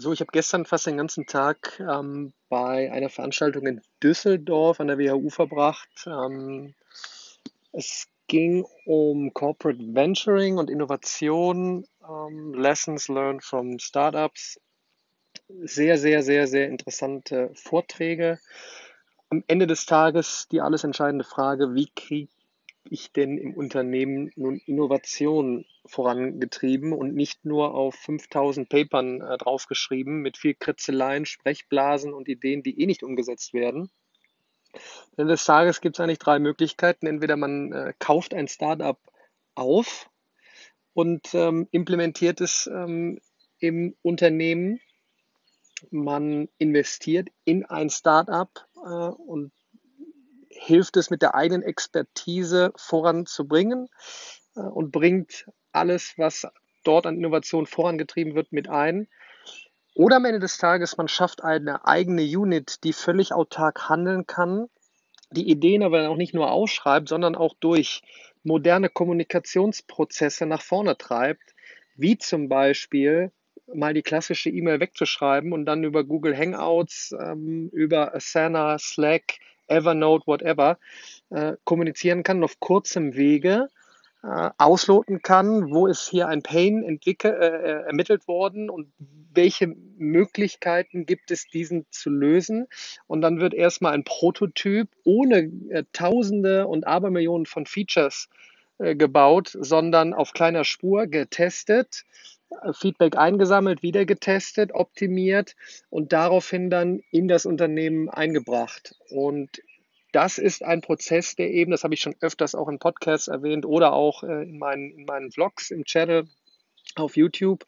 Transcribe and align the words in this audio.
So, 0.00 0.12
ich 0.12 0.20
habe 0.20 0.30
gestern 0.30 0.64
fast 0.64 0.86
den 0.86 0.96
ganzen 0.96 1.26
Tag 1.26 1.80
ähm, 1.80 2.32
bei 2.48 2.92
einer 2.92 3.08
Veranstaltung 3.08 3.66
in 3.66 3.80
Düsseldorf 4.00 4.78
an 4.78 4.86
der 4.86 4.96
WHU 4.96 5.28
verbracht. 5.28 5.88
Ähm, 6.06 6.74
es 7.72 8.06
ging 8.28 8.64
um 8.84 9.34
Corporate 9.34 9.80
Venturing 9.80 10.56
und 10.58 10.70
Innovation, 10.70 11.84
ähm, 12.08 12.54
Lessons 12.54 13.08
learned 13.08 13.42
from 13.42 13.80
Startups. 13.80 14.60
Sehr, 15.48 15.98
sehr, 15.98 16.22
sehr, 16.22 16.46
sehr 16.46 16.68
interessante 16.68 17.50
Vorträge. 17.54 18.38
Am 19.30 19.42
Ende 19.48 19.66
des 19.66 19.84
Tages 19.84 20.46
die 20.52 20.60
alles 20.60 20.84
entscheidende 20.84 21.24
Frage, 21.24 21.74
wie 21.74 21.90
kriege 21.96 22.30
ich 22.90 23.12
denn 23.12 23.38
im 23.38 23.54
Unternehmen 23.54 24.30
nun 24.36 24.60
Innovation 24.66 25.64
vorangetrieben 25.86 26.92
und 26.92 27.14
nicht 27.14 27.44
nur 27.44 27.74
auf 27.74 27.94
5000 27.94 28.68
Papern 28.68 29.20
äh, 29.20 29.38
draufgeschrieben 29.38 30.20
mit 30.20 30.36
viel 30.36 30.54
Kritzeleien, 30.54 31.26
Sprechblasen 31.26 32.12
und 32.12 32.28
Ideen, 32.28 32.62
die 32.62 32.80
eh 32.80 32.86
nicht 32.86 33.02
umgesetzt 33.02 33.54
werden. 33.54 33.90
Ende 35.16 35.32
des 35.32 35.44
Tages 35.44 35.80
gibt 35.80 35.96
es 35.96 36.00
eigentlich 36.00 36.18
drei 36.18 36.38
Möglichkeiten. 36.38 37.06
Entweder 37.06 37.36
man 37.36 37.72
äh, 37.72 37.92
kauft 37.98 38.34
ein 38.34 38.48
Startup 38.48 38.98
auf 39.54 40.08
und 40.94 41.34
ähm, 41.34 41.68
implementiert 41.70 42.40
es 42.40 42.68
ähm, 42.72 43.20
im 43.58 43.96
Unternehmen. 44.02 44.80
Man 45.90 46.48
investiert 46.58 47.28
in 47.44 47.64
ein 47.64 47.90
Startup 47.90 48.50
äh, 48.76 48.88
und 48.88 49.52
hilft 50.68 50.96
es 50.98 51.10
mit 51.10 51.22
der 51.22 51.34
eigenen 51.34 51.62
Expertise 51.62 52.72
voranzubringen 52.76 53.88
äh, 54.54 54.60
und 54.60 54.92
bringt 54.92 55.46
alles, 55.72 56.14
was 56.16 56.46
dort 56.84 57.06
an 57.06 57.16
Innovation 57.16 57.66
vorangetrieben 57.66 58.34
wird, 58.34 58.52
mit 58.52 58.68
ein. 58.68 59.08
Oder 59.94 60.16
am 60.16 60.26
Ende 60.26 60.38
des 60.38 60.58
Tages, 60.58 60.96
man 60.96 61.08
schafft 61.08 61.42
eine 61.42 61.86
eigene 61.86 62.22
Unit, 62.22 62.84
die 62.84 62.92
völlig 62.92 63.32
autark 63.32 63.88
handeln 63.88 64.26
kann, 64.26 64.68
die 65.30 65.50
Ideen 65.50 65.82
aber 65.82 66.08
auch 66.08 66.16
nicht 66.16 66.34
nur 66.34 66.52
ausschreibt, 66.52 67.08
sondern 67.08 67.34
auch 67.34 67.54
durch 67.58 68.02
moderne 68.44 68.88
Kommunikationsprozesse 68.90 70.46
nach 70.46 70.62
vorne 70.62 70.96
treibt, 70.96 71.54
wie 71.96 72.16
zum 72.18 72.48
Beispiel 72.48 73.32
mal 73.74 73.92
die 73.92 74.02
klassische 74.02 74.50
E-Mail 74.50 74.80
wegzuschreiben 74.80 75.52
und 75.52 75.66
dann 75.66 75.84
über 75.84 76.04
Google 76.04 76.36
Hangouts, 76.36 77.14
ähm, 77.18 77.68
über 77.72 78.14
Asana, 78.14 78.78
Slack, 78.78 79.38
Evernote, 79.68 80.26
whatever, 80.26 80.78
äh, 81.30 81.54
kommunizieren 81.64 82.22
kann 82.22 82.42
auf 82.42 82.60
kurzem 82.60 83.14
Wege, 83.14 83.68
äh, 84.22 84.50
ausloten 84.58 85.22
kann, 85.22 85.70
wo 85.70 85.86
ist 85.86 86.08
hier 86.08 86.28
ein 86.28 86.42
Pain 86.42 86.82
äh, 86.84 87.18
äh, 87.28 87.82
ermittelt 87.86 88.26
worden 88.26 88.68
und 88.68 88.92
welche 89.32 89.68
Möglichkeiten 89.96 91.06
gibt 91.06 91.30
es, 91.30 91.46
diesen 91.46 91.86
zu 91.90 92.10
lösen. 92.10 92.66
Und 93.06 93.20
dann 93.20 93.38
wird 93.38 93.54
erstmal 93.54 93.92
ein 93.92 94.04
Prototyp 94.04 94.88
ohne 95.04 95.50
äh, 95.70 95.84
Tausende 95.92 96.66
und 96.66 96.86
Abermillionen 96.86 97.46
von 97.46 97.66
Features 97.66 98.28
äh, 98.78 98.96
gebaut, 98.96 99.56
sondern 99.60 100.14
auf 100.14 100.32
kleiner 100.32 100.64
Spur 100.64 101.06
getestet 101.06 102.04
Feedback 102.72 103.16
eingesammelt, 103.16 103.82
wieder 103.82 104.04
getestet, 104.04 104.72
optimiert 104.72 105.54
und 105.90 106.12
daraufhin 106.12 106.70
dann 106.70 107.00
in 107.10 107.28
das 107.28 107.46
Unternehmen 107.46 108.08
eingebracht. 108.08 108.94
Und 109.10 109.62
das 110.12 110.38
ist 110.38 110.64
ein 110.64 110.80
Prozess, 110.80 111.36
der 111.36 111.50
eben, 111.50 111.70
das 111.70 111.84
habe 111.84 111.94
ich 111.94 112.00
schon 112.00 112.16
öfters 112.20 112.54
auch 112.54 112.68
in 112.68 112.78
Podcasts 112.78 113.28
erwähnt 113.28 113.66
oder 113.66 113.92
auch 113.92 114.22
äh, 114.22 114.42
in 114.44 114.58
meinen, 114.58 114.90
in 114.90 115.04
meinen 115.04 115.30
Vlogs 115.30 115.70
im 115.70 115.84
Channel 115.84 116.26
auf 116.96 117.16
YouTube. 117.16 117.66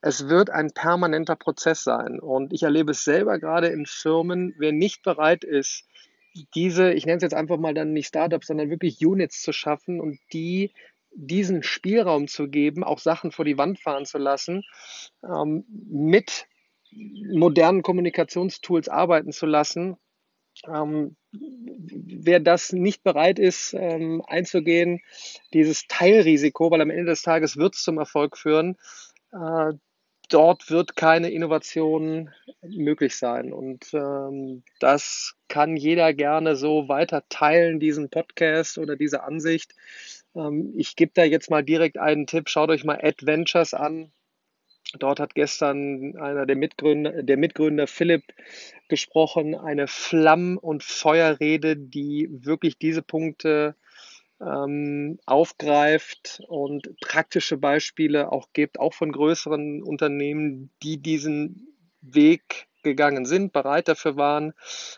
Es 0.00 0.28
wird 0.28 0.50
ein 0.50 0.70
permanenter 0.70 1.36
Prozess 1.36 1.82
sein. 1.82 2.20
Und 2.20 2.52
ich 2.52 2.62
erlebe 2.62 2.92
es 2.92 3.04
selber 3.04 3.38
gerade 3.38 3.68
in 3.68 3.86
Firmen, 3.86 4.54
wer 4.58 4.72
nicht 4.72 5.02
bereit 5.02 5.44
ist, 5.44 5.84
diese, 6.54 6.92
ich 6.92 7.06
nenne 7.06 7.16
es 7.16 7.22
jetzt 7.22 7.34
einfach 7.34 7.58
mal 7.58 7.74
dann 7.74 7.92
nicht 7.92 8.06
Startups, 8.06 8.46
sondern 8.46 8.70
wirklich 8.70 9.04
Units 9.04 9.42
zu 9.42 9.52
schaffen 9.52 10.00
und 10.00 10.20
die 10.32 10.72
diesen 11.12 11.62
Spielraum 11.62 12.28
zu 12.28 12.48
geben, 12.48 12.84
auch 12.84 12.98
Sachen 12.98 13.32
vor 13.32 13.44
die 13.44 13.58
Wand 13.58 13.78
fahren 13.78 14.06
zu 14.06 14.18
lassen, 14.18 14.64
ähm, 15.24 15.64
mit 15.68 16.46
modernen 16.92 17.82
Kommunikationstools 17.82 18.88
arbeiten 18.88 19.32
zu 19.32 19.46
lassen. 19.46 19.96
Ähm, 20.66 21.16
wer 21.32 22.40
das 22.40 22.72
nicht 22.72 23.02
bereit 23.02 23.38
ist, 23.38 23.74
ähm, 23.74 24.22
einzugehen, 24.26 25.00
dieses 25.54 25.86
Teilrisiko, 25.86 26.70
weil 26.70 26.80
am 26.80 26.90
Ende 26.90 27.06
des 27.06 27.22
Tages 27.22 27.56
wird 27.56 27.76
es 27.76 27.82
zum 27.82 27.98
Erfolg 27.98 28.36
führen, 28.36 28.76
äh, 29.32 29.72
dort 30.28 30.70
wird 30.70 30.96
keine 30.96 31.30
Innovation 31.30 32.30
möglich 32.62 33.16
sein. 33.16 33.52
Und 33.52 33.92
ähm, 33.92 34.62
das 34.78 35.34
kann 35.48 35.76
jeder 35.76 36.14
gerne 36.14 36.56
so 36.56 36.88
weiter 36.88 37.24
teilen, 37.28 37.80
diesen 37.80 38.10
Podcast 38.10 38.78
oder 38.78 38.96
diese 38.96 39.22
Ansicht. 39.22 39.74
Ähm, 40.34 40.72
ich 40.76 40.96
gebe 40.96 41.12
da 41.14 41.24
jetzt 41.24 41.50
mal 41.50 41.62
direkt 41.62 41.98
einen 41.98 42.26
Tipp. 42.26 42.48
Schaut 42.48 42.70
euch 42.70 42.84
mal 42.84 43.00
Adventures 43.02 43.74
an. 43.74 44.12
Dort 44.98 45.20
hat 45.20 45.34
gestern 45.34 46.16
einer 46.16 46.46
der 46.46 46.56
Mitgründer, 46.56 47.22
der 47.22 47.36
Mitgründer 47.36 47.86
Philipp 47.86 48.24
gesprochen, 48.88 49.54
eine 49.54 49.86
Flamm- 49.86 50.58
und 50.58 50.82
Feuerrede, 50.82 51.76
die 51.76 52.28
wirklich 52.30 52.76
diese 52.76 53.02
Punkte 53.02 53.76
ähm, 54.40 55.18
aufgreift 55.26 56.42
und 56.48 56.98
praktische 57.00 57.56
Beispiele 57.56 58.32
auch 58.32 58.48
gibt, 58.52 58.80
auch 58.80 58.94
von 58.94 59.12
größeren 59.12 59.82
Unternehmen, 59.82 60.70
die 60.82 60.98
diesen 60.98 61.68
Weg 62.00 62.66
gegangen 62.82 63.26
sind, 63.26 63.52
bereit 63.52 63.88
dafür 63.88 64.16
waren 64.16 64.54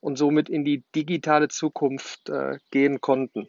und 0.00 0.16
somit 0.16 0.48
in 0.48 0.64
die 0.64 0.84
digitale 0.94 1.48
Zukunft 1.48 2.28
äh, 2.28 2.58
gehen 2.70 3.00
konnten. 3.00 3.48